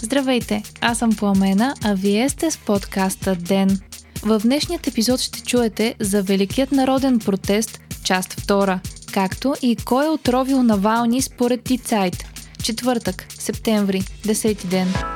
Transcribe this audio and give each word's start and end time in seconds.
Здравейте, 0.00 0.62
аз 0.80 0.98
съм 0.98 1.10
Пламена, 1.10 1.74
а 1.84 1.94
вие 1.94 2.28
сте 2.28 2.50
с 2.50 2.58
подкаста 2.58 3.36
ДЕН. 3.36 3.80
В 4.22 4.40
днешният 4.40 4.86
епизод 4.86 5.20
ще 5.20 5.42
чуете 5.42 5.94
за 6.00 6.22
Великият 6.22 6.72
народен 6.72 7.18
протест, 7.18 7.80
част 8.04 8.34
2, 8.34 8.78
както 9.12 9.54
и 9.62 9.76
кой 9.76 10.06
е 10.06 10.08
отровил 10.08 10.62
Навални 10.62 11.22
според 11.22 11.64
Дицайт. 11.64 12.24
Четвъртък, 12.62 13.26
септември, 13.38 14.00
10 14.00 14.66
ден. 14.66 15.15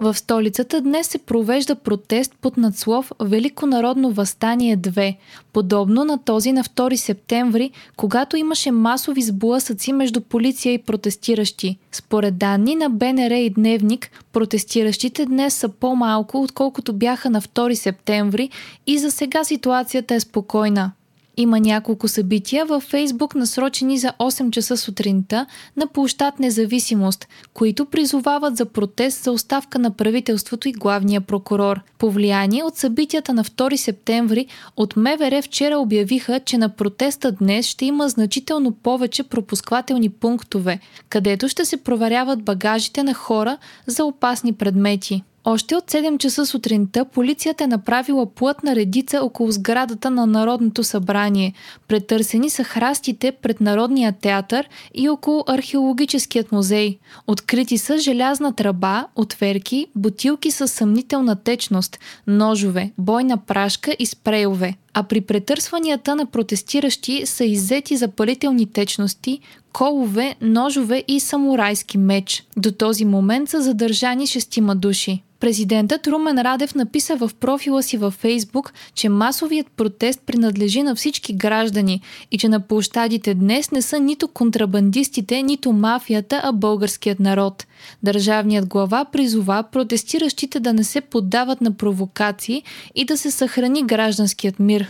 В 0.00 0.14
столицата 0.14 0.80
днес 0.80 1.06
се 1.06 1.18
провежда 1.18 1.74
протест 1.74 2.34
под 2.40 2.56
надслов 2.56 3.12
Велико 3.20 3.66
народно 3.66 4.12
възстание 4.12 4.76
2, 4.76 5.16
подобно 5.52 6.04
на 6.04 6.18
този 6.18 6.52
на 6.52 6.64
2 6.64 6.96
септември, 6.96 7.70
когато 7.96 8.36
имаше 8.36 8.70
масови 8.70 9.22
сблъсъци 9.22 9.92
между 9.92 10.20
полиция 10.20 10.72
и 10.72 10.78
протестиращи. 10.78 11.78
Според 11.92 12.38
данни 12.38 12.74
на 12.74 12.90
БНР 12.90 13.30
и 13.30 13.50
Дневник, 13.50 14.10
протестиращите 14.32 15.26
днес 15.26 15.54
са 15.54 15.68
по-малко, 15.68 16.42
отколкото 16.42 16.92
бяха 16.92 17.30
на 17.30 17.42
2 17.42 17.74
септември 17.74 18.50
и 18.86 18.98
за 18.98 19.10
сега 19.10 19.44
ситуацията 19.44 20.14
е 20.14 20.20
спокойна. 20.20 20.92
Има 21.40 21.60
няколко 21.60 22.08
събития 22.08 22.64
във 22.64 22.82
Фейсбук, 22.82 23.34
насрочени 23.34 23.98
за 23.98 24.12
8 24.18 24.50
часа 24.50 24.76
сутринта 24.76 25.46
на 25.76 25.86
площад 25.86 26.38
Независимост, 26.38 27.28
които 27.54 27.86
призовават 27.86 28.56
за 28.56 28.66
протест 28.66 29.24
за 29.24 29.32
оставка 29.32 29.78
на 29.78 29.90
правителството 29.90 30.68
и 30.68 30.72
главния 30.72 31.20
прокурор. 31.20 31.80
По 31.98 32.10
влияние 32.10 32.62
от 32.62 32.76
събитията 32.76 33.34
на 33.34 33.44
2 33.44 33.76
септември, 33.76 34.46
от 34.76 34.96
МВР 34.96 35.42
вчера 35.42 35.78
обявиха, 35.78 36.40
че 36.40 36.58
на 36.58 36.68
протеста 36.68 37.32
днес 37.32 37.66
ще 37.66 37.84
има 37.84 38.08
значително 38.08 38.72
повече 38.72 39.22
пропусквателни 39.22 40.08
пунктове, 40.08 40.80
където 41.08 41.48
ще 41.48 41.64
се 41.64 41.76
проверяват 41.76 42.42
багажите 42.42 43.02
на 43.02 43.14
хора 43.14 43.58
за 43.86 44.04
опасни 44.04 44.52
предмети. 44.52 45.22
Още 45.50 45.76
от 45.76 45.84
7 45.84 46.18
часа 46.18 46.46
сутринта 46.46 47.04
полицията 47.04 47.64
е 47.64 47.66
направила 47.66 48.34
плътна 48.34 48.76
редица 48.76 49.20
около 49.22 49.50
сградата 49.50 50.10
на 50.10 50.26
Народното 50.26 50.84
събрание. 50.84 51.52
Претърсени 51.88 52.50
са 52.50 52.64
храстите 52.64 53.32
пред 53.32 53.60
Народния 53.60 54.12
театър 54.12 54.68
и 54.94 55.08
около 55.08 55.44
археологическият 55.46 56.52
музей. 56.52 56.98
Открити 57.26 57.78
са 57.78 57.98
желязна 57.98 58.52
тръба, 58.52 59.06
отверки, 59.16 59.86
бутилки 59.96 60.50
с 60.50 60.68
съмнителна 60.68 61.36
течност, 61.36 61.98
ножове, 62.26 62.92
бойна 62.98 63.36
прашка 63.36 63.96
и 63.98 64.06
спрейове. 64.06 64.74
А 64.94 65.02
при 65.02 65.20
претърсванията 65.20 66.16
на 66.16 66.26
протестиращи 66.26 67.26
са 67.26 67.44
иззети 67.44 67.96
запалителни 67.96 68.66
течности, 68.66 69.40
колове, 69.78 70.36
ножове 70.40 71.04
и 71.08 71.20
самурайски 71.20 71.98
меч. 71.98 72.44
До 72.56 72.72
този 72.72 73.04
момент 73.04 73.48
са 73.48 73.62
задържани 73.62 74.26
шестима 74.26 74.76
души. 74.76 75.22
Президентът 75.40 76.06
Румен 76.06 76.38
Радев 76.38 76.74
написа 76.74 77.16
в 77.16 77.30
профила 77.40 77.82
си 77.82 77.96
във 77.96 78.14
Фейсбук, 78.14 78.72
че 78.94 79.08
масовият 79.08 79.66
протест 79.76 80.20
принадлежи 80.26 80.82
на 80.82 80.94
всички 80.94 81.32
граждани 81.32 82.00
и 82.30 82.38
че 82.38 82.48
на 82.48 82.60
площадите 82.60 83.34
днес 83.34 83.70
не 83.70 83.82
са 83.82 84.00
нито 84.00 84.28
контрабандистите, 84.28 85.42
нито 85.42 85.72
мафията, 85.72 86.40
а 86.44 86.52
българският 86.52 87.20
народ. 87.20 87.66
Държавният 88.02 88.66
глава 88.66 89.04
призова 89.04 89.64
протестиращите 89.72 90.60
да 90.60 90.72
не 90.72 90.84
се 90.84 91.00
поддават 91.00 91.60
на 91.60 91.72
провокации 91.72 92.62
и 92.94 93.04
да 93.04 93.16
се 93.16 93.30
съхрани 93.30 93.82
гражданският 93.82 94.58
мир. 94.58 94.88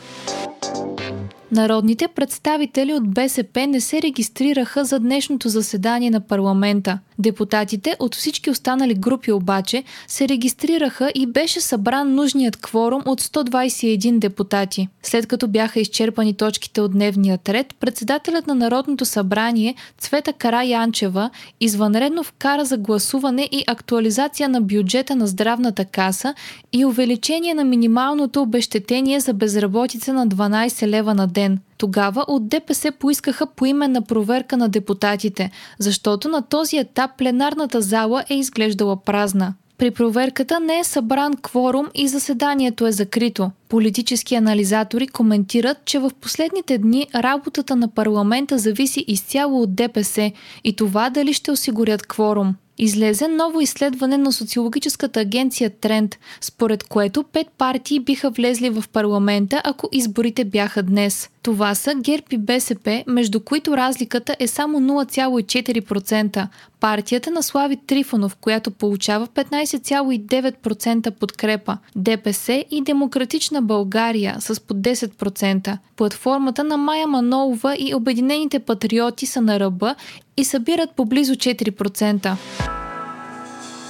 Народните 1.53 2.09
представители 2.09 2.94
от 2.94 3.10
БСП 3.14 3.66
не 3.66 3.81
се 3.81 4.03
регистрираха 4.03 4.84
за 4.84 4.98
днешното 4.98 5.48
заседание 5.48 6.10
на 6.10 6.20
парламента. 6.20 6.98
Депутатите 7.19 7.97
от 7.98 8.14
всички 8.14 8.50
останали 8.50 8.94
групи 8.94 9.32
обаче 9.32 9.84
се 10.06 10.28
регистрираха 10.28 11.12
и 11.14 11.26
беше 11.26 11.60
събран 11.60 12.14
нужният 12.14 12.56
кворум 12.56 13.03
от 13.06 13.20
121 13.20 14.19
депутати. 14.19 14.88
След 15.03 15.26
като 15.26 15.48
бяха 15.48 15.81
изчерпани 15.81 16.34
точките 16.34 16.81
от 16.81 16.92
дневния 16.92 17.38
ред, 17.48 17.75
председателят 17.81 18.47
на 18.47 18.54
Народното 18.54 19.04
събрание 19.04 19.75
Цвета 19.98 20.32
Кара 20.32 20.64
Янчева 20.64 21.31
извънредно 21.60 22.22
вкара 22.22 22.64
за 22.64 22.76
гласуване 22.76 23.48
и 23.53 23.64
актуализация 23.66 24.48
на 24.48 24.60
бюджета 24.60 25.16
на 25.16 25.26
здравната 25.26 25.84
каса 25.84 26.34
и 26.72 26.84
увеличение 26.84 27.54
на 27.54 27.64
минималното 27.64 28.42
обещетение 28.42 29.20
за 29.20 29.32
безработица 29.32 30.12
на 30.12 30.28
12 30.28 30.87
лева 30.87 31.14
на 31.14 31.26
ден. 31.26 31.38
Тогава 31.78 32.25
от 32.28 32.49
ДПС 32.49 32.93
поискаха 32.93 33.47
поименна 33.47 34.03
проверка 34.03 34.56
на 34.56 34.69
депутатите, 34.69 35.50
защото 35.78 36.28
на 36.28 36.43
този 36.43 36.76
етап 36.76 37.10
пленарната 37.19 37.81
зала 37.81 38.25
е 38.31 38.34
изглеждала 38.34 38.97
празна. 38.97 39.54
При 39.78 39.91
проверката 39.91 40.60
не 40.60 40.78
е 40.78 40.84
събран 40.84 41.34
кворум 41.43 41.87
и 41.94 42.09
заседанието 42.09 42.87
е 42.87 42.93
закрито. 42.93 43.50
Политически 43.69 44.34
анализатори 44.34 45.09
коментират, 45.09 45.84
че 45.84 45.99
в 45.99 46.10
последните 46.21 46.78
дни 46.78 47.06
работата 47.15 47.76
на 47.76 47.88
парламента 47.88 48.59
зависи 48.59 49.05
изцяло 49.09 49.62
от 49.62 49.75
ДПС 49.75 50.32
и 50.65 50.76
това 50.76 51.10
дали 51.10 51.32
ще 51.32 51.50
осигурят 51.50 52.06
кворум. 52.06 52.55
Излезе 52.78 53.28
ново 53.28 53.61
изследване 53.61 54.19
на 54.19 54.33
социологическата 54.33 55.21
агенция 55.21 55.71
Тренд, 55.71 56.19
според 56.41 56.84
което 56.84 57.22
пет 57.22 57.47
партии 57.59 58.00
биха 58.00 58.31
влезли 58.31 58.71
в 58.71 58.84
парламента, 58.93 59.61
ако 59.65 59.89
изборите 59.93 60.44
бяха 60.44 60.83
днес. 60.83 61.31
Това 61.48 61.75
са 61.75 61.94
ГЕРБ 61.94 62.25
и 62.31 62.38
БСП, 62.38 63.04
между 63.06 63.41
които 63.41 63.76
разликата 63.76 64.36
е 64.38 64.47
само 64.47 64.81
0,4%. 64.81 66.48
Партията 66.81 67.31
на 67.31 67.42
Слави 67.42 67.76
Трифонов, 67.86 68.36
която 68.36 68.70
получава 68.70 69.26
15,9% 69.26 71.10
подкрепа. 71.10 71.78
ДПС 71.97 72.64
и 72.70 72.82
Демократична 72.82 73.62
България 73.62 74.37
с 74.41 74.60
по 74.60 74.75
10%. 74.75 75.78
Платформата 75.97 76.64
на 76.64 76.76
Майя 76.76 77.06
Манолова 77.06 77.76
и 77.78 77.94
Обединените 77.94 78.58
патриоти 78.58 79.26
са 79.26 79.41
на 79.41 79.60
ръба 79.60 79.94
и 80.37 80.44
събират 80.44 80.91
поблизо 80.97 81.34
4%. 81.34 82.78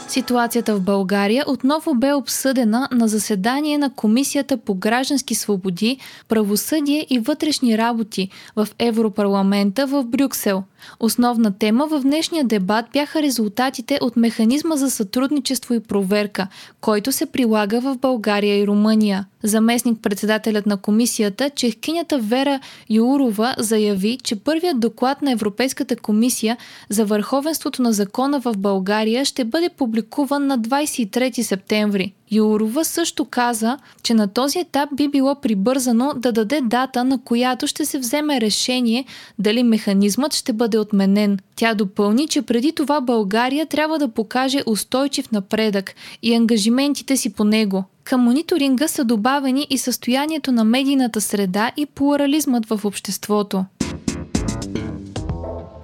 Ситуацията 0.08 0.74
в 0.74 0.80
България 0.80 1.44
отново 1.46 1.94
бе 1.94 2.12
обсъдена 2.12 2.88
на 2.92 3.08
заседание 3.08 3.78
на 3.78 3.94
Комисията 3.94 4.56
по 4.56 4.74
граждански 4.74 5.34
свободи, 5.34 5.98
правосъдие 6.28 7.06
и 7.10 7.18
вътрешни 7.18 7.78
работи 7.78 8.30
в 8.56 8.68
Европарламента 8.78 9.86
в 9.86 10.04
Брюксел. 10.04 10.62
Основна 11.00 11.58
тема 11.58 11.86
в 11.86 12.00
днешния 12.00 12.44
дебат 12.44 12.84
бяха 12.92 13.22
резултатите 13.22 13.98
от 14.02 14.16
механизма 14.16 14.76
за 14.76 14.90
сътрудничество 14.90 15.74
и 15.74 15.80
проверка, 15.80 16.46
който 16.80 17.12
се 17.12 17.26
прилага 17.26 17.80
в 17.80 17.96
България 17.96 18.58
и 18.58 18.66
Румъния. 18.66 19.26
Заместник 19.42 20.02
председателят 20.02 20.66
на 20.66 20.76
комисията, 20.76 21.50
чехкинята 21.50 22.18
Вера 22.18 22.60
Юрова, 22.90 23.54
заяви, 23.58 24.18
че 24.22 24.36
първият 24.36 24.80
доклад 24.80 25.22
на 25.22 25.32
Европейската 25.32 25.96
комисия 25.96 26.56
за 26.88 27.04
върховенството 27.04 27.82
на 27.82 27.92
закона 27.92 28.40
в 28.40 28.54
България 28.58 29.24
ще 29.24 29.44
бъде 29.44 29.68
публикуван 29.68 30.46
на 30.46 30.58
23 30.58 31.42
септември. 31.42 32.14
Юрова 32.30 32.84
също 32.84 33.24
каза, 33.24 33.78
че 34.02 34.14
на 34.14 34.28
този 34.28 34.58
етап 34.58 34.88
би 34.94 35.08
било 35.08 35.34
прибързано 35.34 36.12
да 36.16 36.32
даде 36.32 36.60
дата, 36.60 37.04
на 37.04 37.24
която 37.24 37.66
ще 37.66 37.84
се 37.84 37.98
вземе 37.98 38.40
решение 38.40 39.04
дали 39.38 39.62
механизмът 39.62 40.34
ще 40.34 40.52
бъде 40.52 40.78
отменен. 40.78 41.38
Тя 41.56 41.74
допълни, 41.74 42.28
че 42.28 42.42
преди 42.42 42.72
това 42.72 43.00
България 43.00 43.66
трябва 43.66 43.98
да 43.98 44.08
покаже 44.08 44.62
устойчив 44.66 45.32
напредък 45.32 45.94
и 46.22 46.34
ангажиментите 46.34 47.16
си 47.16 47.32
по 47.32 47.44
него. 47.44 47.84
Към 48.04 48.20
мониторинга 48.20 48.88
са 48.88 49.04
добавени 49.04 49.66
и 49.70 49.78
състоянието 49.78 50.52
на 50.52 50.64
медийната 50.64 51.20
среда 51.20 51.72
и 51.76 51.86
плурализмът 51.86 52.66
в 52.66 52.84
обществото. 52.84 53.64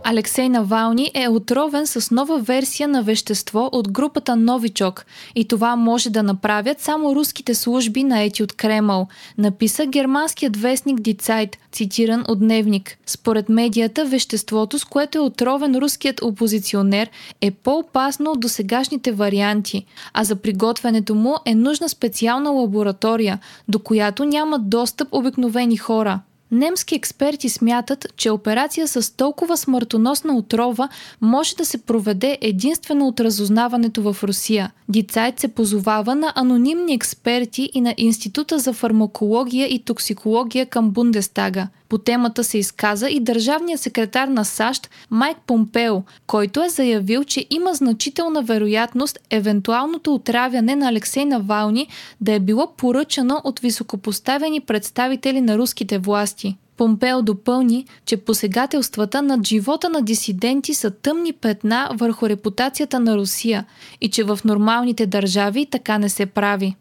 Алексей 0.06 0.48
Навални 0.48 1.10
е 1.14 1.28
отровен 1.28 1.86
с 1.86 2.10
нова 2.10 2.38
версия 2.38 2.88
на 2.88 3.02
вещество 3.02 3.68
от 3.72 3.92
групата 3.92 4.36
Новичок 4.36 5.06
и 5.34 5.48
това 5.48 5.76
може 5.76 6.10
да 6.10 6.22
направят 6.22 6.80
само 6.80 7.14
руските 7.14 7.54
служби 7.54 8.04
наети 8.04 8.42
от 8.42 8.52
Кремъл, 8.52 9.08
написа 9.38 9.86
германският 9.86 10.56
вестник 10.56 11.00
Дицайт, 11.00 11.58
цитиран 11.72 12.24
от 12.28 12.38
Дневник. 12.38 12.98
Според 13.06 13.48
медията, 13.48 14.04
веществото, 14.04 14.78
с 14.78 14.84
което 14.84 15.18
е 15.18 15.20
отровен 15.20 15.76
руският 15.76 16.22
опозиционер, 16.22 17.10
е 17.40 17.50
по-опасно 17.50 18.30
от 18.30 18.40
досегашните 18.40 19.12
варианти, 19.12 19.86
а 20.12 20.24
за 20.24 20.36
приготвянето 20.36 21.14
му 21.14 21.34
е 21.44 21.54
нужна 21.54 21.88
специална 21.88 22.50
лаборатория, 22.50 23.38
до 23.68 23.78
която 23.78 24.24
нямат 24.24 24.68
достъп 24.68 25.08
обикновени 25.12 25.76
хора. 25.76 26.20
Немски 26.54 26.94
експерти 26.94 27.48
смятат, 27.48 28.06
че 28.16 28.30
операция 28.30 28.88
с 28.88 29.16
толкова 29.16 29.56
смъртоносна 29.56 30.36
отрова 30.36 30.88
може 31.20 31.56
да 31.56 31.64
се 31.64 31.78
проведе 31.78 32.38
единствено 32.40 33.08
от 33.08 33.20
разузнаването 33.20 34.02
в 34.02 34.24
Русия. 34.24 34.72
Дицайт 34.88 35.40
се 35.40 35.48
позовава 35.48 36.14
на 36.14 36.32
анонимни 36.36 36.94
експерти 36.94 37.70
и 37.74 37.80
на 37.80 37.94
Института 37.96 38.58
за 38.58 38.72
фармакология 38.72 39.74
и 39.74 39.78
токсикология 39.78 40.66
към 40.66 40.90
Бундестага. 40.90 41.68
По 41.88 41.98
темата 41.98 42.44
се 42.44 42.58
изказа 42.58 43.08
и 43.08 43.20
държавният 43.20 43.80
секретар 43.80 44.28
на 44.28 44.44
САЩ 44.44 44.90
Майк 45.10 45.36
Помпео, 45.46 46.02
който 46.26 46.62
е 46.62 46.68
заявил, 46.68 47.24
че 47.24 47.46
има 47.50 47.74
значителна 47.74 48.42
вероятност 48.42 49.18
евентуалното 49.30 50.14
отравяне 50.14 50.76
на 50.76 50.88
Алексей 50.88 51.24
Навални 51.24 51.88
да 52.20 52.32
е 52.32 52.40
било 52.40 52.72
поръчано 52.76 53.40
от 53.44 53.60
високопоставени 53.60 54.60
представители 54.60 55.40
на 55.40 55.58
руските 55.58 55.98
власти. 55.98 56.44
Помпео 56.76 57.23
допълни, 57.23 57.87
че 58.06 58.17
посегателствата 58.17 59.23
над 59.23 59.47
живота 59.47 59.88
на 59.88 60.03
дисиденти 60.03 60.75
са 60.75 60.91
тъмни 60.91 61.32
петна 61.32 61.91
върху 61.94 62.29
репутацията 62.29 63.00
на 63.00 63.17
Русия 63.17 63.67
и 64.00 64.11
че 64.11 64.25
в 64.25 64.38
нормалните 64.44 65.06
държави 65.06 65.67
така 65.71 65.99
не 65.99 66.09
се 66.09 66.26
прави. 66.26 66.75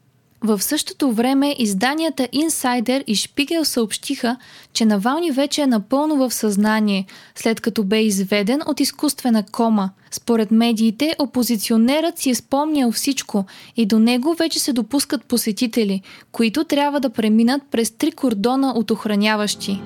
В 0.45 0.61
същото 0.61 1.11
време 1.11 1.55
изданията 1.59 2.23
Insider 2.23 3.03
и 3.03 3.15
Шпигел 3.15 3.65
съобщиха, 3.65 4.37
че 4.73 4.85
Навални 4.85 5.31
вече 5.31 5.61
е 5.61 5.67
напълно 5.67 6.15
в 6.15 6.33
съзнание, 6.33 7.05
след 7.35 7.61
като 7.61 7.83
бе 7.83 8.01
изведен 8.01 8.61
от 8.65 8.79
изкуствена 8.79 9.43
кома. 9.51 9.89
Според 10.11 10.51
медиите, 10.51 11.15
опозиционерът 11.19 12.19
си 12.19 12.29
е 12.29 12.35
спомнял 12.35 12.91
всичко 12.91 13.45
и 13.75 13.85
до 13.85 13.99
него 13.99 14.33
вече 14.33 14.59
се 14.59 14.73
допускат 14.73 15.25
посетители, 15.25 16.01
които 16.31 16.63
трябва 16.63 16.99
да 16.99 17.09
преминат 17.09 17.61
през 17.71 17.91
три 17.91 18.11
кордона 18.11 18.73
от 18.75 18.91
охраняващи. 18.91 19.81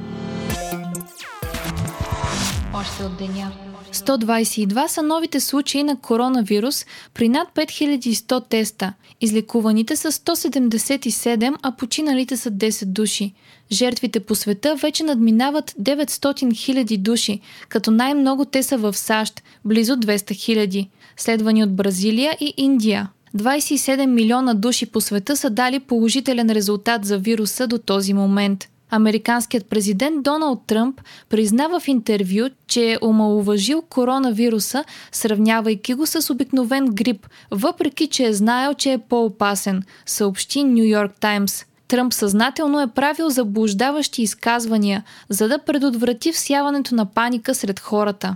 Още 2.97 3.05
от 3.05 3.17
деня. 3.17 3.51
122 3.93 4.87
са 4.87 5.03
новите 5.03 5.39
случаи 5.39 5.83
на 5.83 5.99
коронавирус 5.99 6.85
при 7.13 7.29
над 7.29 7.47
5100 7.55 8.49
теста. 8.49 8.93
Излекуваните 9.21 9.95
са 9.95 10.11
177, 10.11 11.55
а 11.61 11.71
починалите 11.71 12.37
са 12.37 12.51
10 12.51 12.85
души. 12.85 13.33
Жертвите 13.71 14.19
по 14.19 14.35
света 14.35 14.75
вече 14.75 15.03
надминават 15.03 15.71
900 15.71 16.05
000 16.05 16.97
души, 16.97 17.39
като 17.69 17.91
най-много 17.91 18.45
те 18.45 18.63
са 18.63 18.77
в 18.77 18.93
САЩ– 18.93 19.43
близо 19.65 19.93
200 19.93 20.31
000, 20.31 20.87
следвани 21.17 21.63
от 21.63 21.75
Бразилия 21.75 22.37
и 22.39 22.53
Индия. 22.57 23.09
27 23.37 24.05
милиона 24.05 24.53
души 24.53 24.85
по 24.85 25.01
света 25.01 25.37
са 25.37 25.49
дали 25.49 25.79
положителен 25.79 26.49
резултат 26.49 27.05
за 27.05 27.17
вируса 27.17 27.67
до 27.67 27.77
този 27.77 28.13
момент– 28.13 28.67
Американският 28.91 29.69
президент 29.69 30.23
Доналд 30.23 30.61
Тръмп 30.67 31.01
признава 31.29 31.79
в 31.79 31.87
интервю, 31.87 32.49
че 32.67 32.91
е 32.91 32.97
омалуважил 33.01 33.81
коронавируса, 33.81 34.83
сравнявайки 35.11 35.93
го 35.93 36.05
с 36.05 36.29
обикновен 36.29 36.85
грип, 36.85 37.27
въпреки 37.51 38.07
че 38.07 38.25
е 38.25 38.33
знаел, 38.33 38.73
че 38.73 38.91
е 38.91 38.97
по-опасен, 38.97 39.83
съобщи 40.05 40.63
Нью 40.63 40.83
Йорк 40.83 41.11
Таймс. 41.19 41.65
Тръмп 41.87 42.13
съзнателно 42.13 42.81
е 42.81 42.87
правил 42.87 43.29
заблуждаващи 43.29 44.21
изказвания, 44.21 45.03
за 45.29 45.47
да 45.47 45.59
предотврати 45.59 46.31
всяването 46.31 46.95
на 46.95 47.05
паника 47.05 47.55
сред 47.55 47.79
хората. 47.79 48.35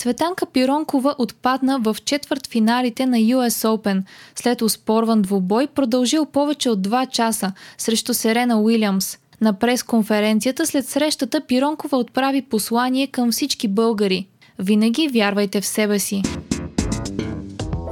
Цветанка 0.00 0.46
Пиронкова 0.46 1.14
отпадна 1.18 1.78
в 1.80 1.96
четвърт 2.04 2.46
финалите 2.46 3.06
на 3.06 3.16
US 3.16 3.48
Open, 3.48 4.02
след 4.34 4.62
успорван 4.62 5.22
двубой, 5.22 5.66
продължил 5.66 6.26
повече 6.26 6.70
от 6.70 6.88
2 6.88 7.10
часа 7.10 7.52
срещу 7.78 8.14
Серена 8.14 8.60
Уилямс. 8.60 9.18
На 9.40 9.52
пресконференцията 9.52 10.66
след 10.66 10.88
срещата 10.88 11.40
Пиронкова 11.46 11.96
отправи 11.98 12.42
послание 12.42 13.06
към 13.06 13.32
всички 13.32 13.68
българи. 13.68 14.28
Винаги 14.58 15.08
вярвайте 15.08 15.60
в 15.60 15.66
себе 15.66 15.98
си. 15.98 16.22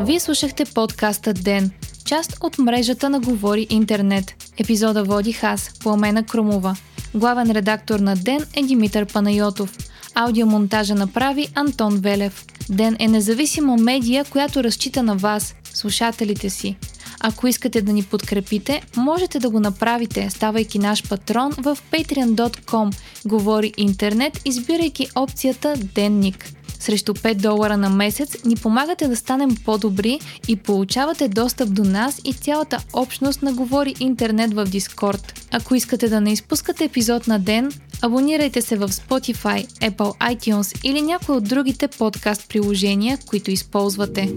Вие 0.00 0.20
слушахте 0.20 0.64
подкаста 0.64 1.34
Ден, 1.34 1.70
част 2.04 2.36
от 2.40 2.58
мрежата 2.58 3.10
на 3.10 3.20
Говори 3.20 3.66
Интернет. 3.70 4.52
Епизода 4.58 5.04
водих 5.04 5.44
аз, 5.44 5.78
Пламена 5.82 6.22
Крумова. 6.22 6.76
Главен 7.14 7.50
редактор 7.50 8.00
на 8.00 8.16
Ден 8.16 8.46
е 8.56 8.62
Димитър 8.62 9.06
Панайотов. 9.12 9.87
Аудиомонтажа 10.14 10.94
направи 10.94 11.48
Антон 11.54 11.96
Велев. 11.96 12.44
Ден 12.70 12.96
е 12.98 13.08
независима 13.08 13.76
медия, 13.76 14.24
която 14.24 14.64
разчита 14.64 15.02
на 15.02 15.16
вас, 15.16 15.54
слушателите 15.72 16.50
си. 16.50 16.76
Ако 17.20 17.46
искате 17.46 17.82
да 17.82 17.92
ни 17.92 18.02
подкрепите, 18.02 18.82
можете 18.96 19.38
да 19.38 19.50
го 19.50 19.60
направите, 19.60 20.30
ставайки 20.30 20.78
наш 20.78 21.08
патрон 21.08 21.52
в 21.52 21.78
patreon.com. 21.92 22.94
Говори 23.26 23.72
интернет, 23.76 24.40
избирайки 24.44 25.08
опцията 25.14 25.74
Денник. 25.94 26.52
Срещу 26.80 27.14
5 27.14 27.34
долара 27.34 27.76
на 27.76 27.90
месец 27.90 28.36
ни 28.44 28.56
помагате 28.56 29.08
да 29.08 29.16
станем 29.16 29.56
по-добри 29.64 30.20
и 30.48 30.56
получавате 30.56 31.28
достъп 31.28 31.74
до 31.74 31.84
нас 31.84 32.20
и 32.24 32.32
цялата 32.32 32.78
общност 32.92 33.42
на 33.42 33.52
Говори 33.52 33.94
Интернет 34.00 34.54
в 34.54 34.64
Дискорд. 34.64 35.48
Ако 35.52 35.74
искате 35.74 36.08
да 36.08 36.20
не 36.20 36.32
изпускате 36.32 36.84
епизод 36.84 37.26
на 37.26 37.38
ден, 37.38 37.72
абонирайте 38.02 38.62
се 38.62 38.76
в 38.76 38.88
Spotify, 38.88 39.66
Apple 39.66 40.34
iTunes 40.34 40.84
или 40.84 41.02
някои 41.02 41.36
от 41.36 41.44
другите 41.44 41.88
подкаст 41.88 42.48
приложения, 42.48 43.18
които 43.26 43.50
използвате. 43.50 44.34